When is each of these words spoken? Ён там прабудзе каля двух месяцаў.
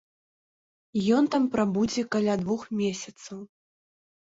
Ён 1.17 1.23
там 1.35 1.43
прабудзе 1.57 2.05
каля 2.17 2.33
двух 2.45 2.61
месяцаў. 2.83 3.47